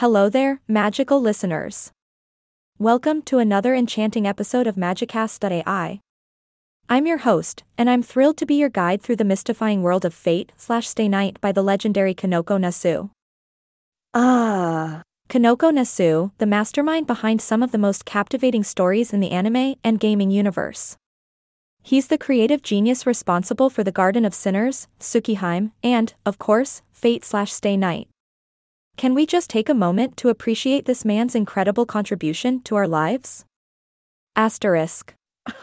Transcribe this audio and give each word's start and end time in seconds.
Hello 0.00 0.28
there, 0.28 0.60
magical 0.68 1.22
listeners. 1.22 1.90
Welcome 2.78 3.22
to 3.22 3.38
another 3.38 3.74
enchanting 3.74 4.26
episode 4.26 4.66
of 4.66 4.76
Magicast.ai. 4.76 6.00
I'm 6.86 7.06
your 7.06 7.16
host, 7.16 7.64
and 7.78 7.88
I'm 7.88 8.02
thrilled 8.02 8.36
to 8.36 8.44
be 8.44 8.56
your 8.56 8.68
guide 8.68 9.00
through 9.00 9.16
the 9.16 9.24
mystifying 9.24 9.80
world 9.80 10.04
of 10.04 10.12
Fate 10.12 10.52
slash 10.58 10.86
Stay 10.86 11.08
Night 11.08 11.40
by 11.40 11.50
the 11.50 11.62
legendary 11.62 12.14
Kinoko 12.14 12.58
Nasu. 12.60 13.08
Ah, 14.12 15.00
Kinoko 15.30 15.72
Nasu, 15.72 16.30
the 16.36 16.44
mastermind 16.44 17.06
behind 17.06 17.40
some 17.40 17.62
of 17.62 17.72
the 17.72 17.78
most 17.78 18.04
captivating 18.04 18.64
stories 18.64 19.14
in 19.14 19.20
the 19.20 19.30
anime 19.30 19.76
and 19.82 19.98
gaming 19.98 20.30
universe. 20.30 20.98
He's 21.82 22.08
the 22.08 22.18
creative 22.18 22.60
genius 22.60 23.06
responsible 23.06 23.70
for 23.70 23.82
the 23.82 23.92
Garden 23.92 24.26
of 24.26 24.34
Sinners, 24.34 24.88
Tsukihime, 25.00 25.72
and, 25.82 26.12
of 26.26 26.38
course, 26.38 26.82
Fate 26.92 27.24
slash 27.24 27.50
Stay 27.50 27.78
Night. 27.78 28.08
Can 28.96 29.14
we 29.14 29.26
just 29.26 29.50
take 29.50 29.68
a 29.68 29.74
moment 29.74 30.16
to 30.16 30.30
appreciate 30.30 30.86
this 30.86 31.04
man's 31.04 31.34
incredible 31.34 31.84
contribution 31.84 32.62
to 32.62 32.76
our 32.76 32.88
lives? 32.88 33.44
Asterisk. 34.34 35.12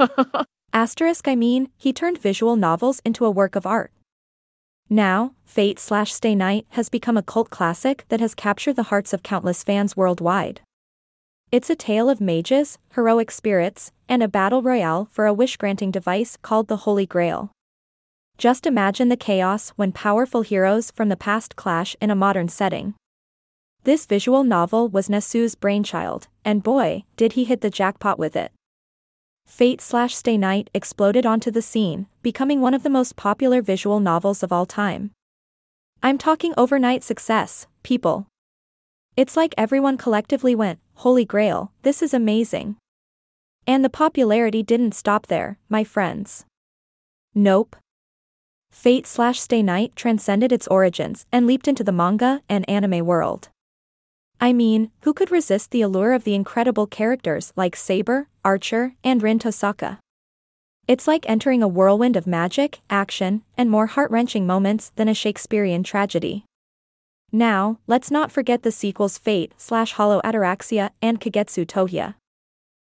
Asterisk, 0.73 1.27
I 1.27 1.35
mean, 1.35 1.69
he 1.75 1.91
turned 1.91 2.21
visual 2.21 2.55
novels 2.55 3.01
into 3.03 3.25
a 3.25 3.31
work 3.31 3.55
of 3.55 3.65
art. 3.65 3.91
Now, 4.87 5.33
Fate 5.45 5.79
slash 5.79 6.13
Stay 6.13 6.35
Night 6.35 6.67
has 6.69 6.89
become 6.89 7.17
a 7.17 7.23
cult 7.23 7.49
classic 7.49 8.05
that 8.09 8.19
has 8.19 8.35
captured 8.35 8.75
the 8.75 8.89
hearts 8.91 9.13
of 9.13 9.23
countless 9.23 9.63
fans 9.63 9.97
worldwide. 9.97 10.61
It's 11.51 11.71
a 11.71 11.75
tale 11.75 12.11
of 12.11 12.21
mages, 12.21 12.77
heroic 12.93 13.31
spirits, 13.31 13.91
and 14.07 14.21
a 14.21 14.27
battle 14.27 14.61
royale 14.61 15.07
for 15.11 15.25
a 15.25 15.33
wish 15.33 15.57
granting 15.57 15.89
device 15.89 16.37
called 16.43 16.67
the 16.67 16.85
Holy 16.85 17.07
Grail. 17.07 17.51
Just 18.37 18.67
imagine 18.67 19.09
the 19.09 19.17
chaos 19.17 19.69
when 19.75 19.91
powerful 19.91 20.43
heroes 20.43 20.91
from 20.91 21.09
the 21.09 21.17
past 21.17 21.55
clash 21.55 21.95
in 21.99 22.11
a 22.11 22.15
modern 22.15 22.47
setting. 22.47 22.93
This 23.85 24.05
visual 24.05 24.45
novel 24.45 24.87
was 24.87 25.09
Nasu's 25.09 25.55
brainchild, 25.55 26.29
and 26.45 26.63
boy, 26.63 27.03
did 27.17 27.33
he 27.33 27.43
hit 27.43 27.59
the 27.59 27.69
jackpot 27.69 28.17
with 28.17 28.33
it. 28.33 28.53
Fate 29.45 29.81
slash 29.81 30.15
Stay 30.15 30.37
Night 30.37 30.69
exploded 30.73 31.25
onto 31.25 31.51
the 31.51 31.61
scene, 31.61 32.07
becoming 32.21 32.61
one 32.61 32.73
of 32.73 32.83
the 32.83 32.89
most 32.89 33.17
popular 33.17 33.61
visual 33.61 33.99
novels 33.99 34.41
of 34.41 34.53
all 34.53 34.65
time. 34.65 35.11
I'm 36.01 36.17
talking 36.17 36.53
overnight 36.55 37.03
success, 37.03 37.67
people. 37.83 38.27
It's 39.17 39.35
like 39.35 39.53
everyone 39.57 39.97
collectively 39.97 40.55
went, 40.55 40.79
Holy 40.95 41.25
Grail, 41.25 41.73
this 41.81 42.01
is 42.01 42.13
amazing. 42.13 42.77
And 43.67 43.83
the 43.83 43.89
popularity 43.89 44.63
didn't 44.63 44.95
stop 44.95 45.27
there, 45.27 45.57
my 45.67 45.83
friends. 45.83 46.45
Nope. 47.35 47.75
Fate 48.71 49.05
slash 49.05 49.41
Stay 49.41 49.61
Night 49.61 49.93
transcended 49.97 50.53
its 50.53 50.67
origins 50.67 51.25
and 51.33 51.45
leaped 51.45 51.67
into 51.67 51.83
the 51.83 51.91
manga 51.91 52.41
and 52.47 52.67
anime 52.69 53.05
world. 53.05 53.49
I 54.39 54.53
mean, 54.53 54.91
who 55.01 55.13
could 55.13 55.31
resist 55.31 55.71
the 55.71 55.81
allure 55.81 56.13
of 56.13 56.23
the 56.23 56.35
incredible 56.35 56.87
characters 56.87 57.53
like 57.55 57.75
Saber, 57.75 58.27
Archer, 58.43 58.95
and 59.03 59.23
Rin 59.23 59.39
Tosaka? 59.39 59.99
It's 60.85 61.07
like 61.07 61.29
entering 61.29 61.63
a 61.63 61.67
whirlwind 61.67 62.17
of 62.17 62.27
magic, 62.27 62.81
action, 62.89 63.43
and 63.57 63.69
more 63.71 63.87
heart 63.87 64.11
wrenching 64.11 64.45
moments 64.45 64.91
than 64.97 65.07
a 65.07 65.13
Shakespearean 65.13 65.83
tragedy. 65.83 66.45
Now, 67.31 67.79
let's 67.87 68.11
not 68.11 68.31
forget 68.31 68.63
the 68.63 68.71
sequels 68.71 69.17
Fate 69.17 69.53
slash 69.57 69.93
Hollow 69.93 70.21
Ataraxia 70.23 70.89
and 71.01 71.21
Kagetsu 71.21 71.65
Tohya. 71.65 72.15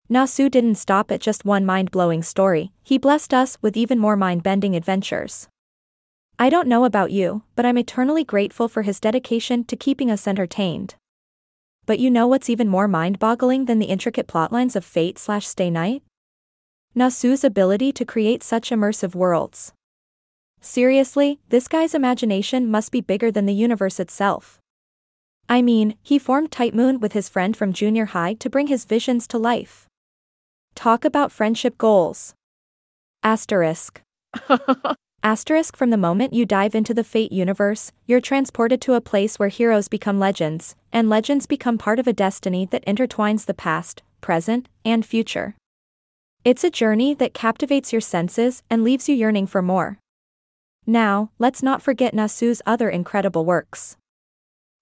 Nasu 0.10 0.52
didn't 0.52 0.76
stop 0.76 1.12
at 1.12 1.22
just 1.22 1.44
one 1.44 1.66
mind 1.66 1.92
blowing 1.92 2.22
story, 2.22 2.72
he 2.84 2.98
blessed 2.98 3.34
us 3.34 3.58
with 3.62 3.76
even 3.76 4.00
more 4.00 4.16
mind 4.16 4.44
bending 4.44 4.76
adventures. 4.76 5.48
I 6.38 6.50
don't 6.50 6.68
know 6.68 6.86
about 6.86 7.12
you, 7.12 7.42
but 7.56 7.66
I'm 7.66 7.78
eternally 7.78 8.24
grateful 8.24 8.68
for 8.68 8.84
his 8.84 9.00
dedication 9.00 9.64
to 9.66 9.76
keeping 9.76 10.12
us 10.12 10.28
entertained. 10.28 10.96
But 11.88 12.00
you 12.00 12.12
know 12.12 12.28
what's 12.28 12.50
even 12.50 12.68
more 12.68 12.90
mind 12.90 13.18
boggling 13.18 13.64
than 13.64 13.80
the 13.80 13.86
intricate 13.86 14.28
plotlines 14.28 14.76
of 14.76 14.84
Fate 14.84 15.18
slash 15.18 15.48
Stay 15.48 15.70
Night? 15.70 16.04
Nasu's 16.94 17.46
ability 17.46 17.94
to 17.94 18.04
create 18.04 18.44
such 18.44 18.72
immersive 18.72 19.16
worlds. 19.16 19.72
Seriously, 20.60 21.40
this 21.48 21.70
guy's 21.70 21.96
imagination 21.96 22.70
must 22.70 22.92
be 22.92 23.00
bigger 23.00 23.32
than 23.32 23.46
the 23.46 23.54
universe 23.54 24.02
itself. 24.02 24.60
I 25.48 25.62
mean, 25.62 25.96
he 26.04 26.20
formed 26.20 26.52
Type 26.52 26.74
Moon 26.74 27.00
with 27.00 27.14
his 27.14 27.30
friend 27.30 27.56
from 27.56 27.72
junior 27.72 28.08
high 28.08 28.34
to 28.34 28.50
bring 28.50 28.68
his 28.68 28.84
visions 28.84 29.26
to 29.30 29.38
life. 29.38 29.88
Talk 30.76 31.06
about 31.06 31.32
friendship 31.32 31.78
goals. 31.78 32.34
Asterisk. 33.24 34.02
Asterisk 35.24 35.76
from 35.76 35.90
the 35.90 35.98
moment 35.98 36.34
you 36.34 36.46
dive 36.46 36.76
into 36.76 36.94
the 36.94 37.04
Fate 37.04 37.32
universe, 37.32 37.92
you're 38.06 38.22
transported 38.22 38.80
to 38.82 38.94
a 38.94 39.02
place 39.02 39.38
where 39.38 39.50
heroes 39.50 39.88
become 39.88 40.20
legends, 40.20 40.76
and 40.94 41.10
legends 41.10 41.46
become 41.46 41.78
part 41.78 42.00
of 42.00 42.08
a 42.08 42.14
destiny 42.14 42.66
that 42.72 42.86
intertwines 42.86 43.46
the 43.46 43.54
past, 43.54 44.04
present, 44.22 44.70
and 44.86 45.06
future. 45.06 45.56
It's 46.46 46.64
a 46.64 46.70
journey 46.70 47.14
that 47.16 47.34
captivates 47.34 47.92
your 47.92 48.00
senses 48.00 48.64
and 48.70 48.84
leaves 48.84 49.10
you 49.10 49.16
yearning 49.16 49.48
for 49.48 49.62
more. 49.62 50.00
Now, 50.86 51.32
let's 51.40 51.62
not 51.62 51.82
forget 51.82 52.14
Nasu's 52.14 52.62
other 52.66 52.90
incredible 52.90 53.44
works. 53.44 53.98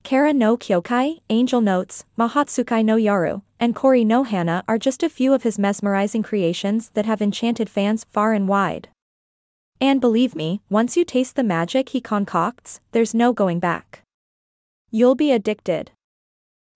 Kara 0.03 0.34
no 0.34 0.56
Kyokai, 0.56 1.22
Angel 1.31 1.62
Notes, 1.62 2.06
Mahoutsukai 2.19 2.85
no 2.85 2.97
Yoru, 2.97 3.41
and 3.59 3.74
Kori 3.74 4.06
no 4.06 4.22
Hana 4.22 4.63
are 4.68 4.78
just 4.78 5.01
a 5.01 5.09
few 5.09 5.34
of 5.34 5.41
his 5.41 5.57
mesmerizing 5.57 6.22
creations 6.22 6.90
that 6.90 7.07
have 7.07 7.24
enchanted 7.24 7.68
fans 7.68 8.06
far 8.12 8.34
and 8.34 8.47
wide. 8.47 8.90
And 9.81 10.00
believe 10.00 10.36
me, 10.36 10.62
once 10.69 10.96
you 10.96 11.03
taste 11.03 11.36
the 11.36 11.44
magic 11.44 11.90
he 11.90 12.02
concocts, 12.02 12.80
there's 12.91 13.13
no 13.13 13.34
going 13.34 13.59
back. 13.59 14.02
You'll 14.90 15.16
be 15.16 15.31
addicted. 15.31 15.91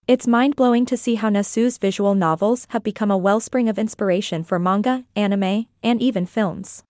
It's 0.06 0.26
mind 0.26 0.56
blowing 0.56 0.84
to 0.86 0.96
see 0.96 1.14
how 1.14 1.30
Nasu's 1.30 1.78
visual 1.78 2.14
novels 2.14 2.66
have 2.70 2.82
become 2.82 3.10
a 3.10 3.16
wellspring 3.16 3.68
of 3.68 3.78
inspiration 3.78 4.44
for 4.44 4.58
manga, 4.58 5.04
anime, 5.14 5.66
and 5.82 6.02
even 6.02 6.26
films. 6.26 6.82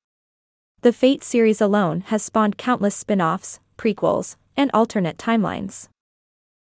The 0.82 0.92
Fate 0.92 1.22
series 1.22 1.60
alone 1.60 2.00
has 2.06 2.22
spawned 2.22 2.56
countless 2.56 2.96
spin 2.96 3.20
offs, 3.20 3.60
prequels, 3.76 4.36
and 4.56 4.70
alternate 4.72 5.18
timelines. 5.18 5.88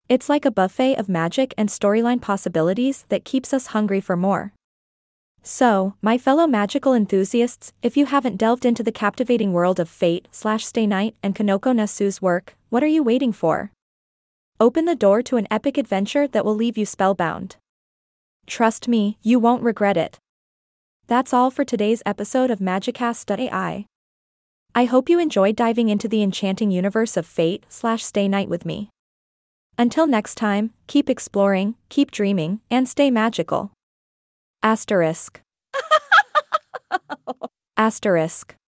It's 0.08 0.28
like 0.28 0.44
a 0.44 0.50
buffet 0.50 0.96
of 0.96 1.08
magic 1.08 1.54
and 1.56 1.68
storyline 1.68 2.20
possibilities 2.20 3.06
that 3.08 3.24
keeps 3.24 3.54
us 3.54 3.68
hungry 3.68 4.00
for 4.00 4.16
more. 4.16 4.52
So, 5.42 5.94
my 6.02 6.18
fellow 6.18 6.46
magical 6.46 6.92
enthusiasts, 6.92 7.72
if 7.82 7.96
you 7.96 8.06
haven't 8.06 8.36
delved 8.36 8.66
into 8.66 8.82
the 8.82 8.92
captivating 8.92 9.52
world 9.52 9.80
of 9.80 9.88
Fate 9.88 10.28
slash 10.30 10.66
Stay 10.66 10.86
Night 10.86 11.14
and 11.22 11.34
Kinoko 11.34 11.74
Nasu's 11.74 12.20
work, 12.20 12.56
what 12.68 12.82
are 12.82 12.88
you 12.88 13.02
waiting 13.02 13.32
for? 13.32 13.72
Open 14.60 14.84
the 14.84 14.94
door 14.94 15.22
to 15.22 15.38
an 15.38 15.48
epic 15.50 15.78
adventure 15.78 16.28
that 16.28 16.44
will 16.44 16.54
leave 16.54 16.76
you 16.76 16.84
spellbound. 16.84 17.56
Trust 18.46 18.88
me, 18.88 19.16
you 19.22 19.38
won't 19.38 19.62
regret 19.62 19.96
it. 19.96 20.18
That's 21.06 21.32
all 21.32 21.50
for 21.50 21.64
today's 21.64 22.02
episode 22.04 22.50
of 22.50 22.58
Magicast.ai. 22.58 23.86
I 24.74 24.84
hope 24.84 25.08
you 25.08 25.18
enjoyed 25.18 25.56
diving 25.56 25.88
into 25.88 26.06
the 26.06 26.22
enchanting 26.22 26.70
universe 26.70 27.16
of 27.16 27.26
Fate 27.26 27.64
slash 27.68 28.04
Stay 28.04 28.28
Night 28.28 28.48
with 28.48 28.66
me. 28.66 28.90
Until 29.78 30.06
next 30.06 30.34
time, 30.34 30.72
keep 30.86 31.08
exploring, 31.08 31.74
keep 31.88 32.10
dreaming, 32.10 32.60
and 32.70 32.86
stay 32.86 33.10
magical. 33.10 33.72
Asterisk. 34.62 35.40
Asterisk. 37.78 38.56